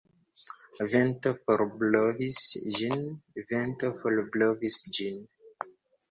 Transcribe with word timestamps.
Vento 0.91 1.33
forblovis 1.41 2.39
ĝin, 2.77 3.03
Vento 3.51 3.91
forblovis 3.99 4.79
ĝin. 4.97 5.21